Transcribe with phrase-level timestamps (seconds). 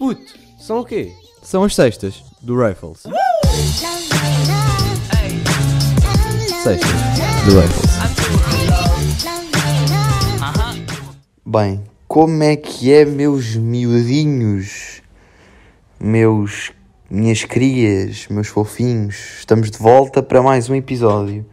[0.00, 1.12] Puto, são o quê?
[1.42, 3.02] São as sextas do Rifles.
[6.62, 6.90] Sextas
[7.44, 7.90] do Rifles.
[11.44, 15.02] Bem, como é que é, meus miudinhos?
[16.00, 16.72] Meus.
[17.10, 19.40] minhas crias, meus fofinhos?
[19.40, 21.44] Estamos de volta para mais um episódio.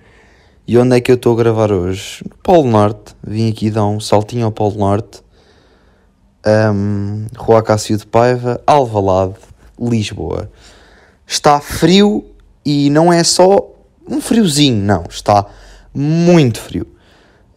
[0.65, 2.23] E onde é que eu estou a gravar hoje?
[2.23, 3.13] No Polo Norte.
[3.21, 5.26] Vim aqui dar um saltinho ao Polo Norte.
[6.47, 9.35] Um, Rua Cássio de Paiva, Alvalade,
[9.77, 10.49] Lisboa.
[11.25, 12.23] Está frio
[12.65, 13.69] e não é só
[14.07, 15.03] um friozinho, não.
[15.09, 15.45] Está
[15.93, 16.87] muito frio.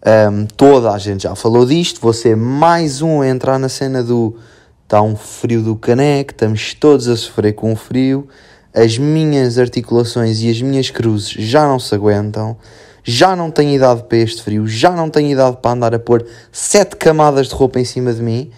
[0.05, 2.13] Um, toda a gente já falou disto.
[2.13, 4.37] Ser mais um a entrar na cena do
[4.83, 8.27] está um frio do caneco, estamos todos a sofrer com o frio.
[8.75, 12.57] As minhas articulações e as minhas cruzes já não se aguentam.
[13.05, 16.27] Já não tenho idade para este frio, já não tenho idade para andar a pôr
[16.53, 18.51] sete camadas de roupa em cima de mim.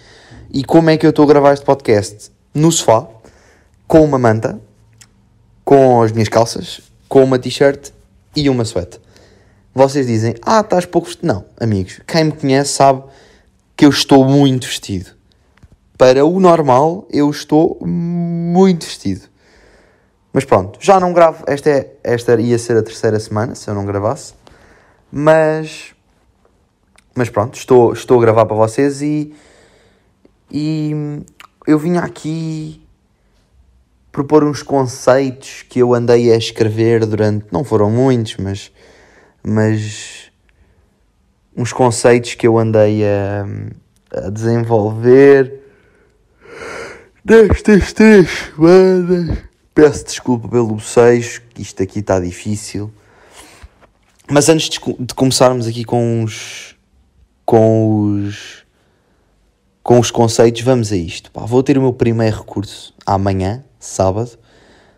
[0.55, 2.31] E como é que eu estou a gravar este podcast?
[2.53, 3.07] No sofá,
[3.87, 4.61] com uma manta,
[5.65, 6.79] com as minhas calças,
[7.09, 7.89] com uma t-shirt
[8.35, 9.01] e uma suéte.
[9.73, 11.25] Vocês dizem, ah, estás pouco vestido.
[11.25, 13.01] Não, amigos, quem me conhece sabe
[13.75, 15.09] que eu estou muito vestido.
[15.97, 19.21] Para o normal, eu estou muito vestido.
[20.31, 21.43] Mas pronto, já não gravo.
[21.47, 24.35] Esta, é, esta ia ser a terceira semana, se eu não gravasse.
[25.11, 25.95] Mas.
[27.15, 29.33] Mas pronto, estou, estou a gravar para vocês e.
[30.53, 31.23] E
[31.65, 32.79] eu vim aqui
[34.11, 37.47] propor uns conceitos que eu andei a escrever durante.
[37.51, 38.71] Não foram muitos, mas.
[39.43, 40.31] Mas.
[41.57, 43.45] Uns conceitos que eu andei a,
[44.25, 45.59] a desenvolver
[47.25, 49.37] destas três semanas.
[49.73, 52.91] Peço desculpa pelo bocejo, que isto aqui está difícil.
[54.29, 56.75] Mas antes de, de começarmos aqui com os.
[57.45, 58.62] com os.
[59.83, 61.29] Com os conceitos, vamos a isto.
[61.29, 64.31] Pá, vou ter o meu primeiro recurso amanhã, sábado.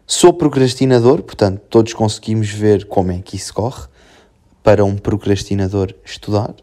[0.05, 3.87] Sou procrastinador, portanto, todos conseguimos ver como é que isso corre
[4.61, 6.53] para um procrastinador estudar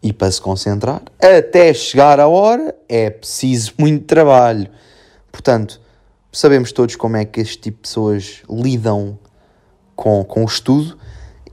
[0.00, 1.02] e para se concentrar.
[1.20, 4.70] Até chegar a hora é preciso muito trabalho.
[5.32, 5.80] Portanto,
[6.32, 9.18] sabemos todos como é que este tipo de pessoas lidam
[9.96, 10.96] com, com o estudo.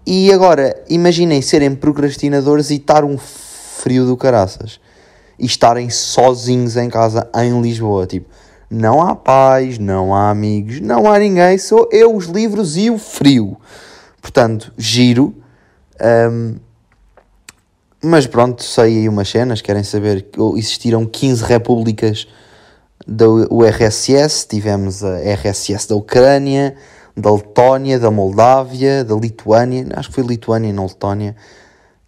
[0.05, 4.79] E agora, imaginem serem procrastinadores e estar um frio do caraças.
[5.39, 8.07] E estarem sozinhos em casa em Lisboa.
[8.07, 8.29] Tipo,
[8.69, 12.97] não há pais, não há amigos, não há ninguém, sou eu, os livros e o
[12.97, 13.57] frio.
[14.21, 15.35] Portanto, giro.
[16.31, 16.55] Um,
[18.01, 22.27] mas pronto, sei aí umas cenas, querem saber existiram 15 repúblicas
[23.07, 26.75] da URSS, tivemos a RSS da Ucrânia,
[27.15, 31.35] da Letónia, da Moldávia, da Lituânia, acho que foi Lituânia e não Letónia.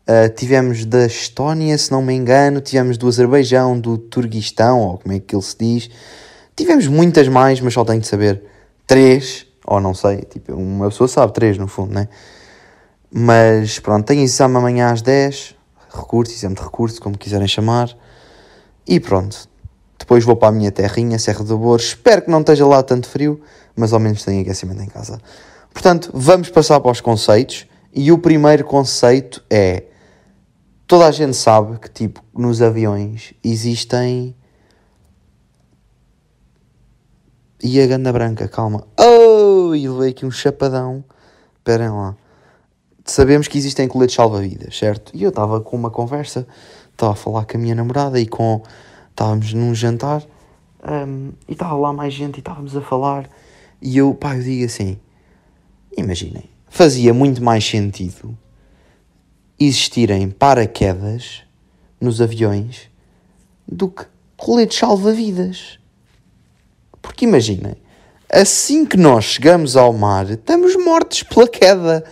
[0.10, 5.14] Uh, tivemos da Estónia, se não me engano, tivemos do Azerbaijão, do Turguistão, ou como
[5.14, 5.90] é que ele se diz.
[6.56, 8.42] Tivemos muitas mais, mas só tenho de saber
[8.88, 12.10] três, ou não sei, tipo, uma pessoa sabe três no fundo, né?
[13.12, 15.56] Mas pronto, tenho exame amanhã às 10,
[15.96, 17.96] recurso, exame de recurso, como quiserem chamar.
[18.88, 19.48] E pronto.
[20.00, 21.80] Depois vou para a minha terrinha, Serra do Bor.
[21.80, 23.40] Espero que não esteja lá tanto frio,
[23.76, 25.22] mas ao menos tenho aquecimento em casa.
[25.72, 27.68] Portanto, vamos passar para os conceitos.
[27.94, 29.84] E o primeiro conceito é:
[30.90, 34.36] toda a gente sabe que, tipo, nos aviões existem.
[37.64, 38.86] E a ganda branca, calma.
[39.00, 39.74] Oh!
[39.74, 41.06] E levei aqui um chapadão.
[41.58, 42.18] Esperem lá
[43.12, 45.12] sabemos que existem coletes salva-vidas, certo?
[45.16, 46.48] E eu estava com uma conversa,
[46.92, 48.62] estava a falar com a minha namorada e com.
[49.10, 50.24] Estávamos num jantar
[50.82, 53.30] um, e estava lá mais gente e estávamos a falar.
[53.82, 54.98] E eu, pá, eu digo assim:
[55.98, 58.38] imaginem, fazia muito mais sentido
[59.60, 61.44] existirem paraquedas
[62.00, 62.90] nos aviões
[63.68, 64.06] do que
[64.38, 65.80] coletes salva-vidas.
[67.02, 67.76] Porque imaginem,
[68.32, 72.04] assim que nós chegamos ao mar, estamos mortos pela queda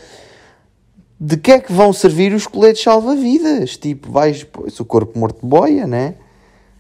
[1.20, 3.78] de que é que vão servir os coletes salva-vidas?
[3.78, 6.16] Tipo, vais, pois, o corpo morto boia, né?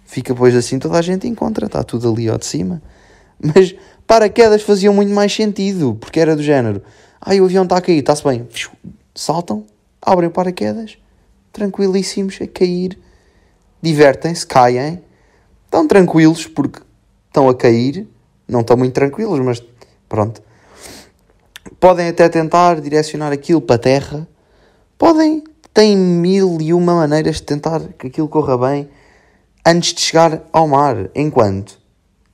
[0.06, 2.81] Fica, pois, assim toda a gente encontra, está tudo ali ao de cima.
[3.40, 3.75] Mas
[4.06, 6.81] paraquedas faziam muito mais sentido, porque era do género:
[7.20, 8.48] ai, o avião está a cair, está-se bem.
[9.13, 9.66] Saltam,
[10.02, 10.98] abrem paraquedas,
[11.52, 12.98] tranquilíssimos, a cair,
[13.82, 15.02] divertem-se, caem,
[15.66, 16.82] estão tranquilos porque
[17.28, 18.08] estão a cair,
[18.48, 19.64] não estão muito tranquilos, mas
[20.08, 20.42] pronto.
[21.80, 24.28] Podem até tentar direcionar aquilo para a terra,
[24.98, 28.90] podem, têm mil e uma maneiras de tentar que aquilo corra bem
[29.66, 31.10] antes de chegar ao mar.
[31.14, 31.80] Enquanto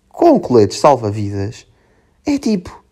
[0.07, 1.65] com coletes salva-vidas
[2.25, 2.83] é tipo,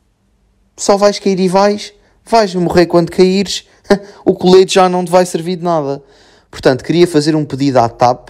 [0.76, 1.94] só vais cair e vais,
[2.26, 3.68] vais morrer quando caíres,
[4.26, 6.04] o colete já não te vai servir de nada.
[6.50, 8.30] Portanto, queria fazer um pedido à TAP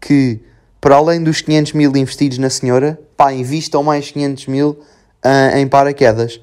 [0.00, 0.40] que,
[0.80, 4.78] para além dos 500 mil investidos na senhora, pá, invistam mais 500 mil
[5.22, 6.40] ah, em paraquedas.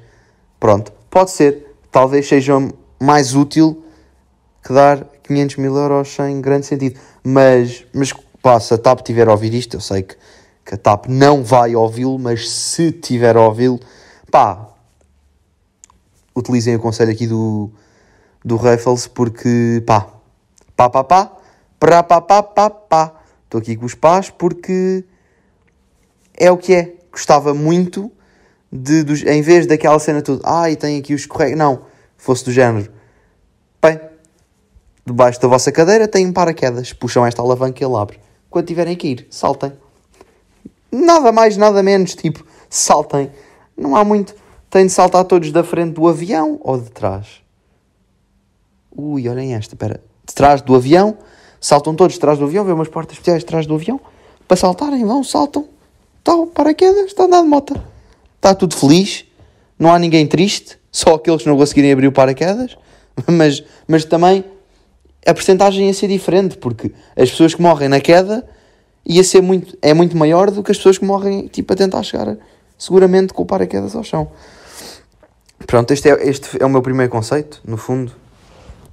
[0.59, 1.75] Pronto, pode ser.
[1.91, 2.53] Talvez seja
[2.99, 3.83] mais útil
[4.63, 6.99] que dar 500 mil euros sem grande sentido.
[7.23, 10.15] Mas, mas pá, se a TAP tiver a ouvir isto, eu sei que,
[10.65, 13.79] que a TAP não vai ouvi-lo, mas se tiver a ouvi-lo,
[14.31, 14.69] pá,
[16.35, 17.69] utilizem o conselho aqui do,
[18.43, 20.07] do Raffles porque, pá,
[20.75, 21.31] pá, pá, pá,
[21.79, 23.13] pra, pá, pá, pá, pá.
[23.45, 25.03] Estou aqui com os pás porque
[26.37, 26.95] é o que é.
[27.11, 28.11] Gostava muito
[28.71, 31.81] de, dos, em vez daquela cena tudo, ai, tem aqui os escorrega, não,
[32.15, 32.91] fosse do género,
[33.81, 33.99] bem,
[35.05, 38.19] debaixo da vossa cadeira tem um paraquedas, puxam esta alavanca e ele abre.
[38.49, 39.73] Quando tiverem que ir, saltem.
[40.91, 43.31] Nada mais, nada menos, tipo, saltem.
[43.77, 44.35] Não há muito.
[44.69, 47.41] Têm de saltar todos da frente do avião ou de trás?
[48.95, 50.01] Ui, olhem esta, espera.
[50.25, 51.17] De trás do avião,
[51.59, 53.99] saltam todos de trás do avião, vê umas portas especiais de trás do avião,
[54.47, 55.67] para saltarem, vão, saltam.
[56.23, 57.81] Tal, paraquedas, está a andar de moto.
[58.35, 59.25] Está tudo feliz,
[59.79, 62.77] não há ninguém triste, só aqueles que não conseguirem abrir o paraquedas,
[63.27, 64.43] mas, mas também
[65.25, 68.47] a porcentagem ia ser diferente, porque as pessoas que morrem na queda
[69.05, 72.03] ia ser muito, é muito maior do que as pessoas que morrem tipo, a tentar
[72.03, 72.37] chegar
[72.77, 74.31] seguramente com o paraquedas ao chão.
[75.67, 78.20] Pronto, este é, este é o meu primeiro conceito, no fundo.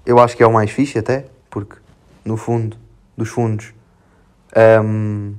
[0.09, 1.77] Eu acho que é o mais fixe até, porque
[2.25, 2.79] no fundo
[3.15, 3.75] dos fundos
[4.83, 5.35] hum,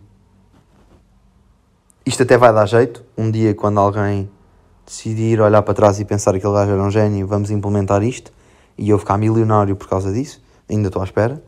[2.06, 3.04] isto até vai dar jeito.
[3.18, 4.30] Um dia, quando alguém
[4.86, 8.32] decidir olhar para trás e pensar que aquele gajo era um gênio, vamos implementar isto
[8.78, 10.40] e eu ficar milionário por causa disso.
[10.70, 11.42] Ainda estou à espera.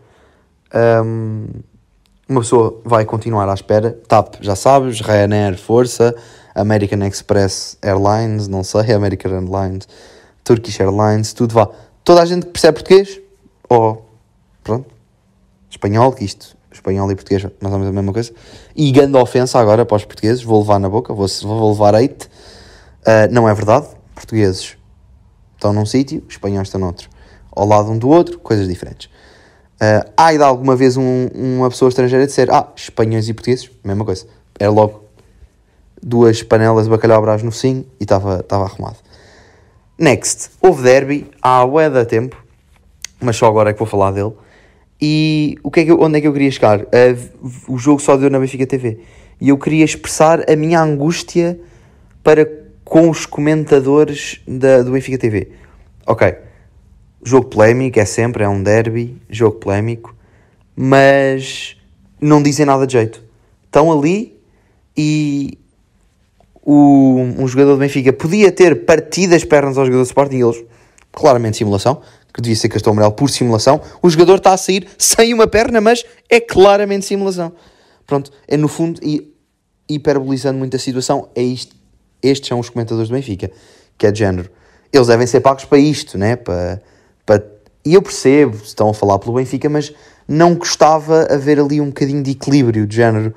[1.06, 1.45] Um,
[2.27, 4.00] uma pessoa vai continuar à espera.
[4.07, 6.15] TAP, já sabes, Ryanair, Força,
[6.56, 9.88] American Express Airlines, não sei, American Airlines,
[10.44, 11.69] Turkish Airlines, tudo vá.
[12.03, 13.19] Toda a gente que percebe português,
[13.69, 14.06] ou
[14.63, 14.88] pronto,
[15.69, 18.33] espanhol, que isto, espanhol e português, mais ou menos a mesma coisa.
[18.75, 22.27] E grande ofensa agora para os portugueses, vou levar na boca, vou, vou levar hate.
[23.01, 24.77] Uh, não é verdade, portugueses
[25.56, 27.09] estão num sítio, espanhóis estão noutro.
[27.51, 29.07] Ao lado um do outro, coisas diferentes.
[29.75, 34.06] Uh, há de alguma vez um, uma pessoa estrangeira dizer, ah, espanhóis e portugueses, mesma
[34.06, 34.25] coisa.
[34.59, 35.06] Era logo
[36.01, 38.98] duas panelas de bacalhau brás no sim e estava arrumado.
[40.01, 42.36] Next, houve derby há ué da tempo,
[43.19, 44.31] mas só agora é que vou falar dele.
[45.00, 46.80] E o que é que eu, onde é que eu queria chegar?
[46.81, 48.98] Uh, o jogo só deu na Benfica TV.
[49.39, 51.59] E eu queria expressar a minha angústia
[52.24, 52.50] para
[52.83, 55.51] com os comentadores da, do Benfica TV.
[56.07, 56.36] Ok,
[57.24, 60.15] jogo polémico, é sempre, é um derby, jogo polémico,
[60.75, 61.77] mas
[62.19, 63.24] não dizem nada de jeito.
[63.65, 64.36] Estão ali
[64.98, 65.59] e
[66.63, 70.41] o, um jogador do Benfica podia ter partido as pernas ao jogador do Sporting e
[70.41, 70.63] eles,
[71.11, 72.01] claramente simulação,
[72.33, 73.81] que devia ser cartão amarelo por simulação.
[74.01, 77.51] O jogador está a sair sem uma perna, mas é claramente simulação.
[78.05, 79.33] Pronto, é no fundo, e
[79.89, 81.75] hiperbolizando muito a situação, é isto.
[82.21, 83.51] Estes são os comentadores do Benfica,
[83.97, 84.49] que é de género.
[84.93, 86.35] Eles devem ser pagos para isto, né?
[86.35, 86.81] Para,
[87.25, 87.43] para...
[87.83, 89.91] E eu percebo, estão a falar pelo Benfica, mas
[90.27, 93.33] não gostava haver ali um bocadinho de equilíbrio, de género.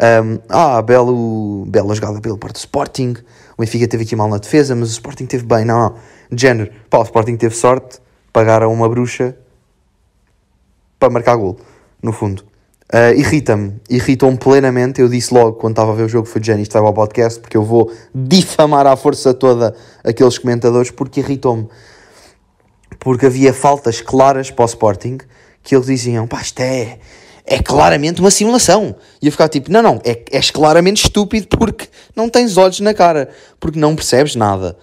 [0.00, 3.14] Um, ah, belo, bela jogada pelo Porto Sporting.
[3.56, 5.64] O Benfica teve aqui mal na defesa, mas o Sporting teve bem.
[5.64, 5.94] Não, não.
[6.34, 7.98] Género, pá, o Sporting teve sorte
[8.32, 9.36] pagar a uma bruxa
[10.98, 11.58] para marcar gol,
[12.02, 12.44] no fundo.
[12.92, 15.00] Uh, irrita-me, irritou-me plenamente.
[15.00, 17.40] Eu disse logo quando estava a ver o jogo, foi de isto vai ao podcast,
[17.40, 21.68] porque eu vou difamar à força toda aqueles comentadores, porque irritou-me.
[22.98, 25.18] Porque havia faltas claras para o Sporting
[25.62, 26.98] que eles diziam: pá, isto é,
[27.44, 28.94] é claramente uma simulação.
[29.20, 32.94] E eu ficava tipo: não, não, é, és claramente estúpido porque não tens olhos na
[32.94, 34.76] cara, porque não percebes nada.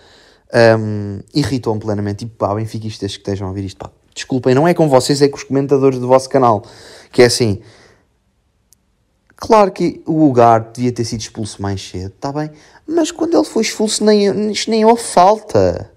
[0.79, 2.25] Um, Irritou-me plenamente.
[2.25, 5.27] Tipo, pá, benfiquistas que estejam a ouvir isto, pá, desculpem, não é com vocês, é
[5.27, 6.63] com os comentadores do vosso canal.
[7.11, 7.61] Que é assim,
[9.35, 12.51] claro que o Ugarte devia ter sido expulso mais cedo, está bem,
[12.87, 14.31] mas quando ele foi expulso, nem,
[14.67, 15.91] nem houve falta.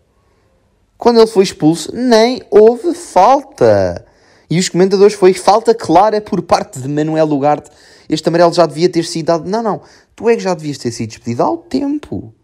[0.97, 4.07] Quando ele foi expulso, nem houve falta.
[4.53, 7.71] E os comentadores foi falta clara por parte de Manuel Ugarte.
[8.07, 9.49] Este amarelo já devia ter sido dado.
[9.49, 9.81] Não, não.
[10.15, 12.35] Tu é que já devias ter sido despedido ao tempo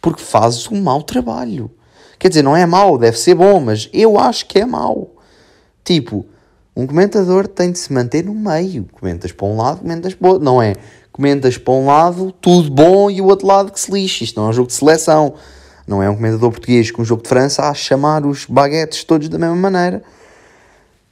[0.00, 1.68] porque fazes um mau trabalho.
[2.16, 5.10] Quer dizer, não é mau, deve ser bom, mas eu acho que é mau.
[5.82, 6.24] Tipo,
[6.76, 8.86] um comentador tem de se manter no meio.
[8.92, 10.44] Comentas para um lado, comentas para o outro.
[10.44, 10.74] Não é
[11.10, 14.22] comentas para um lado, tudo bom, e o outro lado que se lixe.
[14.22, 15.34] Isto não é um jogo de seleção.
[15.88, 19.28] Não é um comentador português com um jogo de França a chamar os baguetes todos
[19.28, 20.04] da mesma maneira.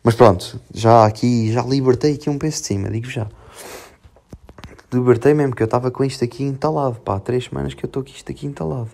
[0.07, 3.27] Mas pronto, já aqui, já libertei aqui um peso de cima, digo já
[4.93, 7.89] libertei mesmo, que eu estava com isto aqui entalado, pá, há três semanas que eu
[7.89, 8.89] estou com isto aqui entalado.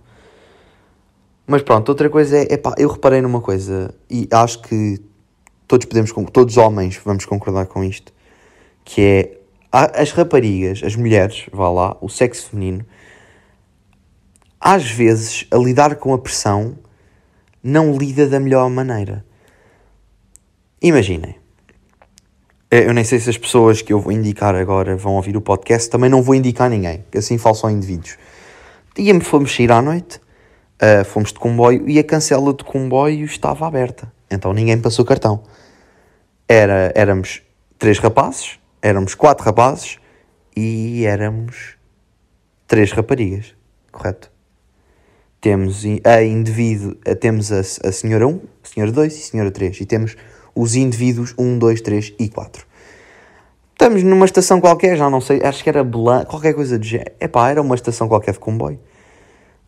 [1.47, 5.03] Mas pronto, outra coisa é, é pá, eu reparei numa coisa, e acho que
[5.69, 8.11] todos podemos, todos os homens vamos concordar com isto,
[8.83, 9.39] que é,
[9.71, 12.87] As raparigas, as mulheres, vá lá, o sexo feminino,
[14.59, 16.79] às vezes, a lidar com a pressão,
[17.63, 19.31] não lida da melhor maneira.
[20.83, 21.37] Imaginem.
[22.69, 25.89] Eu nem sei se as pessoas que eu vou indicar agora vão ouvir o podcast,
[25.89, 28.17] também não vou indicar ninguém, assim falo só indivíduos.
[28.99, 30.21] E fomos sair à noite,
[30.83, 34.13] uh, fomos de comboio e a cancela de comboio estava aberta.
[34.29, 35.45] Então ninguém passou cartão.
[36.49, 37.43] Era, éramos
[37.79, 39.99] três rapazes, éramos quatro rapazes
[40.57, 41.77] e éramos
[42.67, 43.55] três raparigas,
[43.93, 44.33] correto?
[45.43, 49.81] temos a indivíduo, temos a, a senhora 1, a senhora 2 e a senhora 3.
[49.81, 50.17] E temos
[50.55, 52.67] os indivíduos 1, 2, 3 e 4.
[53.73, 55.85] Estamos numa estação qualquer, já não sei, acho que era
[56.29, 57.13] qualquer coisa de género.
[57.19, 58.79] Epá, era uma estação qualquer de comboio.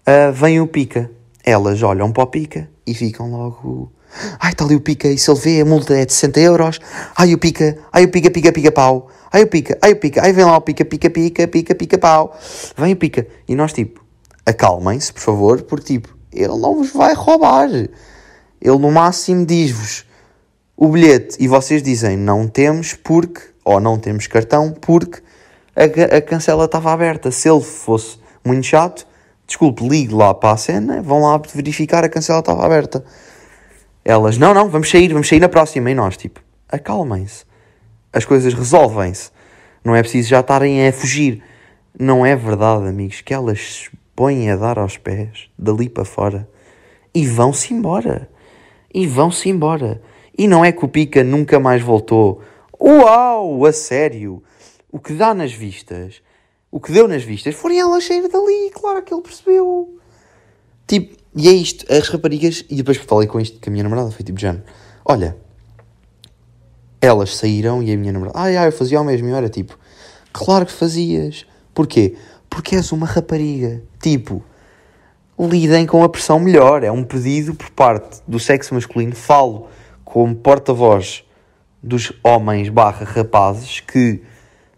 [0.06, 1.10] Uh, vem o Pica.
[1.44, 3.92] Elas olham para o Pica e ficam logo...
[4.38, 6.78] Ai, está ali o Pica, e se ele vê, a multa é de 60 euros.
[7.16, 9.10] Ai, o Pica, ai, o Pica, Pica, Pica, pau.
[9.32, 11.98] Ai, o Pica, ai, o Pica, ai, vem lá o Pica, Pica, Pica, Pica, Pica,
[11.98, 12.38] pau.
[12.76, 13.26] Vem o Pica.
[13.48, 14.04] E nós, tipo,
[14.46, 17.68] acalmem-se, por favor, porque tipo, ele não vos vai roubar.
[17.68, 17.90] Ele
[18.78, 20.04] no máximo diz-vos
[20.76, 25.22] o bilhete e vocês dizem não temos porque, ou não temos cartão porque
[25.76, 27.30] a, a cancela estava aberta.
[27.30, 29.06] Se ele fosse muito chato,
[29.46, 33.04] desculpe, ligue lá para a cena, vão lá verificar a cancela estava aberta.
[34.04, 35.90] Elas, não, não, vamos sair, vamos sair na próxima.
[35.90, 37.44] E nós, tipo, acalmem-se.
[38.12, 39.30] As coisas resolvem-se.
[39.82, 41.42] Não é preciso já estarem a fugir.
[41.98, 46.48] Não é verdade, amigos, que elas põem a dar aos pés, dali para fora,
[47.14, 48.28] e vão-se embora.
[48.92, 50.00] E vão-se embora.
[50.36, 52.42] E não é que o Pica nunca mais voltou.
[52.80, 54.42] Uau, a sério!
[54.90, 56.22] O que dá nas vistas,
[56.70, 59.98] o que deu nas vistas, foram elas sair dali, claro que ele percebeu.
[60.86, 64.10] Tipo, e é isto, as raparigas, e depois falei com isto com a minha namorada,
[64.12, 64.62] foi tipo, Jano,
[65.04, 65.36] olha,
[67.00, 69.76] elas saíram e a minha namorada, ai, ai, eu fazia o mesmo, e era tipo,
[70.32, 71.44] claro que fazias.
[71.72, 72.16] Porquê?
[72.54, 73.82] porque és uma rapariga.
[74.00, 74.40] Tipo,
[75.36, 76.84] lidem com a pressão melhor.
[76.84, 79.14] É um pedido por parte do sexo masculino.
[79.14, 79.66] Falo
[80.14, 81.24] como porta-voz
[81.82, 84.22] dos homens barra rapazes que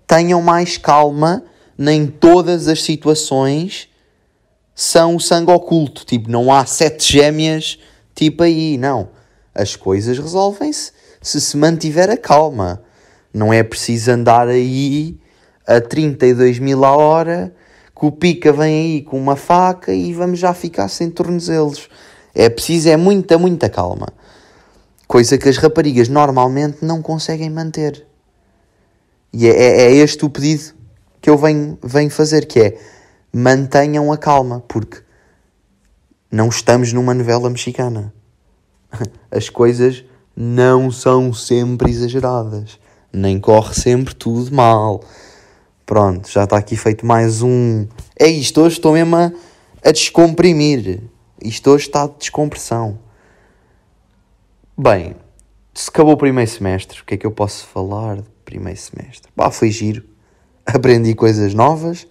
[0.06, 1.44] tenham mais calma.
[1.76, 3.86] Nem todas as situações
[4.74, 6.06] são o sangue oculto.
[6.06, 7.78] Tipo, não há sete gêmeas
[8.14, 8.78] tipo aí.
[8.78, 9.10] Não.
[9.54, 12.82] As coisas resolvem-se se se mantiver a calma.
[13.30, 15.20] Não é preciso andar aí
[15.66, 17.54] a 32 mil a hora
[17.94, 21.90] que o pica vem aí com uma faca e vamos já ficar sem tornozelos.
[22.34, 24.08] É preciso, é muita, muita calma.
[25.06, 28.06] Coisa que as raparigas normalmente não conseguem manter.
[29.32, 30.74] E é, é, é este o pedido
[31.20, 32.78] que eu venho, venho fazer, que é
[33.32, 34.98] mantenham a calma, porque
[36.30, 38.12] não estamos numa novela mexicana.
[39.30, 42.78] As coisas não são sempre exageradas,
[43.12, 45.02] nem corre sempre tudo mal.
[45.84, 47.86] Pronto, já está aqui feito mais um.
[48.18, 49.32] É isto, hoje estou mesmo a,
[49.84, 51.02] a descomprimir.
[51.42, 52.98] Isto hoje está de descompressão.
[54.78, 55.16] Bem,
[55.72, 59.32] se acabou o primeiro semestre, o que é que eu posso falar do primeiro semestre?
[59.34, 60.04] Bah, foi giro.
[60.66, 62.06] Aprendi coisas novas.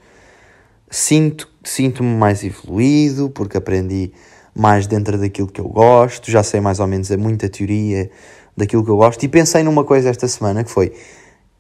[0.90, 4.12] Sinto, sinto-me mais evoluído, porque aprendi
[4.56, 6.32] mais dentro daquilo que eu gosto.
[6.32, 8.10] Já sei mais ou menos a muita teoria
[8.58, 9.22] daquilo que eu gosto.
[9.22, 10.92] E pensei numa coisa esta semana que foi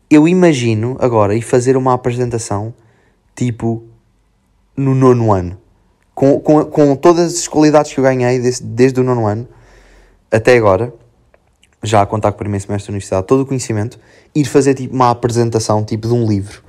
[0.09, 2.73] eu imagino agora ir fazer uma apresentação
[3.35, 3.83] tipo
[4.75, 5.55] no nono ano,
[6.15, 9.47] com, com, com todas as qualidades que eu ganhei desde, desde o nono ano
[10.31, 10.93] até agora,
[11.83, 13.99] já a contar com o primeiro semestre da universidade, todo o conhecimento,
[14.33, 16.63] ir fazer tipo uma apresentação tipo de um livro.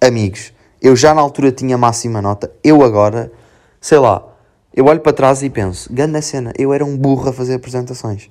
[0.00, 3.32] Amigos, eu já na altura tinha máxima nota, eu agora,
[3.80, 4.24] sei lá,
[4.74, 8.28] eu olho para trás e penso, grande cena, eu era um burro a fazer apresentações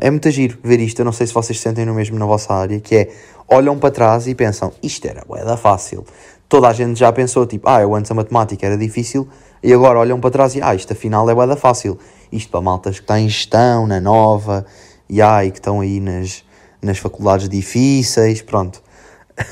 [0.00, 1.00] é muito giro ver isto.
[1.00, 3.08] Eu não sei se vocês sentem no mesmo na vossa área, que é
[3.48, 6.04] olham para trás e pensam isto era da fácil.
[6.48, 9.28] Toda a gente já pensou tipo, ah, eu antes a matemática era difícil
[9.62, 11.98] e agora olham para trás e ah, isto afinal é da fácil.
[12.32, 14.64] Isto para maltas que têm gestão na nova
[15.08, 16.44] e e que estão aí nas,
[16.80, 18.82] nas faculdades difíceis, pronto.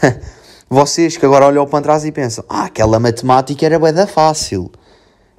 [0.70, 4.70] vocês que agora olham para trás e pensam, ah, aquela matemática era da fácil.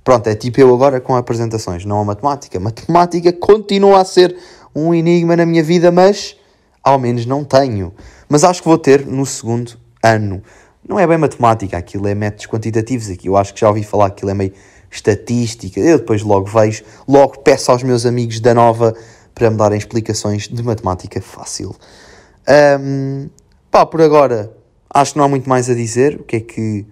[0.03, 2.59] Pronto, é tipo eu agora com apresentações, não a matemática.
[2.59, 4.35] Matemática continua a ser
[4.75, 6.35] um enigma na minha vida, mas
[6.83, 7.93] ao menos não tenho.
[8.27, 9.73] Mas acho que vou ter no segundo
[10.03, 10.41] ano.
[10.87, 13.27] Não é bem matemática, aquilo é métodos quantitativos aqui.
[13.27, 14.53] Eu acho que já ouvi falar que aquilo é meio
[14.89, 15.79] estatística.
[15.79, 18.95] Eu depois logo vejo, logo peço aos meus amigos da Nova
[19.35, 21.75] para me darem explicações de matemática fácil.
[22.81, 23.29] Um,
[23.69, 24.51] pá, por agora
[24.89, 26.15] acho que não há muito mais a dizer.
[26.15, 26.85] O que é que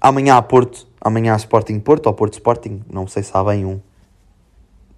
[0.00, 3.64] amanhã há Porto, amanhã há Sporting Porto ou Porto Sporting, não sei se há bem
[3.64, 3.80] um.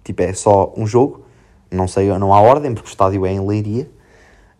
[0.03, 1.23] Tipo, é só um jogo
[1.73, 3.89] não sei, não há ordem, porque o estádio é em Leiria,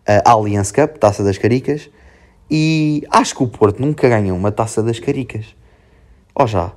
[0.06, 1.88] a Allianz Cup, Taça das Caricas,
[2.50, 5.54] E acho que o Porto nunca ganhou uma taça das caricas.
[6.34, 6.72] Ou já?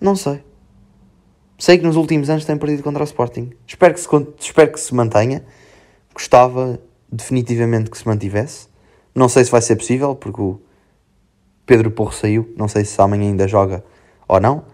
[0.00, 0.42] Não sei.
[1.58, 3.50] Sei que nos últimos anos tem perdido contra o Sporting.
[3.66, 5.44] Espero que se, espero que se mantenha.
[6.14, 6.80] Gostava
[7.12, 8.68] definitivamente que se mantivesse.
[9.14, 10.60] Não sei se vai ser possível, porque o
[11.66, 12.52] Pedro Porro saiu.
[12.56, 13.84] Não sei se amanhã ainda joga
[14.26, 14.64] ou não.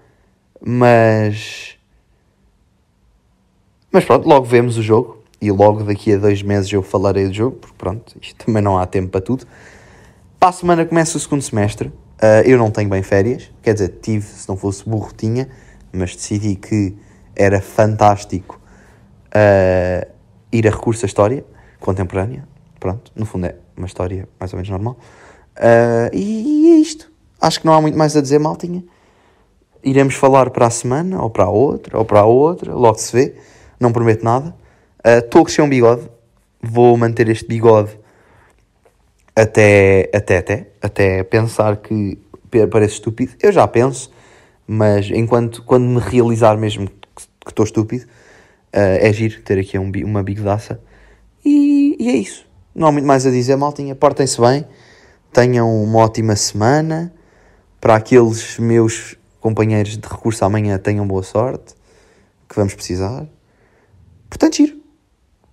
[0.64, 1.76] Mas.
[3.90, 5.24] Mas pronto, logo vemos o jogo.
[5.40, 8.78] E logo daqui a dois meses eu falarei do jogo, porque pronto, isto também não
[8.78, 9.46] há tempo para tudo.
[10.46, 11.92] Para a semana começa o segundo semestre.
[12.22, 15.48] Ah, eu não tenho bem férias, quer dizer, tive, se não fosse burro, tinha,
[15.92, 16.94] mas decidi que
[17.34, 18.60] era fantástico
[19.34, 20.06] ah,
[20.52, 21.44] ir a recurso à história
[21.80, 22.46] contemporânea.
[22.78, 24.96] Pronto, no fundo é uma história mais ou menos normal.
[25.56, 27.10] Ah, e é isto.
[27.40, 28.84] Acho que não há muito mais a dizer, maltinha.
[29.82, 33.12] Iremos falar para a semana, ou para a outra, ou para a outra, logo se
[33.12, 33.34] vê.
[33.80, 34.54] Não prometo nada.
[35.04, 36.08] Estou a crescer um bigode.
[36.62, 37.98] Vou manter este bigode
[39.36, 42.18] até, até, até, até pensar que
[42.70, 43.32] parece estúpido.
[43.42, 44.10] Eu já penso,
[44.66, 48.06] mas enquanto, quando me realizar mesmo que estou estúpido,
[48.72, 50.80] eh, é giro ter aqui um, uma bigodaça.
[51.44, 52.46] E, e é isso.
[52.74, 53.94] Não há muito mais a dizer, maltinha.
[53.94, 54.64] Portem-se bem,
[55.32, 57.12] tenham uma ótima semana.
[57.78, 61.74] Para aqueles meus companheiros de recurso amanhã, tenham boa sorte,
[62.48, 63.26] que vamos precisar.
[64.28, 64.80] Portanto, giro.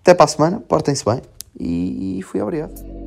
[0.01, 1.21] Até para a semana, portem-se bem
[1.59, 3.02] e fui obrigado.